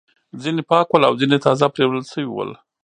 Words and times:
ځینې 0.41 0.61
پاک 0.69 0.87
ول 0.89 1.03
او 1.07 1.13
ځینې 1.21 1.37
تازه 1.45 1.65
پریولل 1.73 2.05
شوي 2.11 2.27
ول. 2.31 2.51